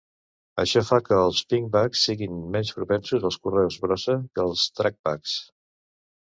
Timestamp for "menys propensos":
2.57-3.29